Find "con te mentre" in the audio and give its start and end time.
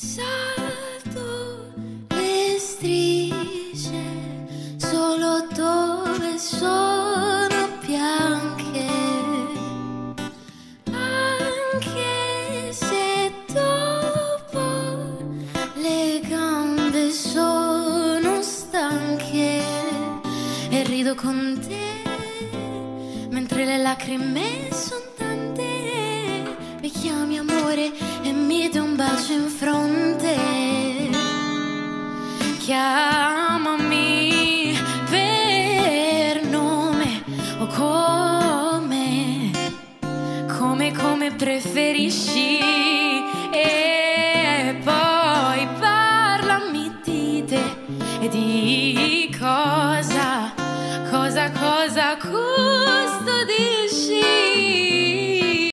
21.16-23.64